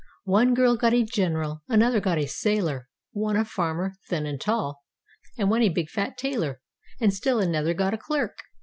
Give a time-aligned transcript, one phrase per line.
[0.25, 4.81] One girl got a general; Another got a sailor; One a farmer, thin and tall.
[5.37, 6.59] And one a big, fat tailor;
[6.99, 8.39] And still another got a clerk.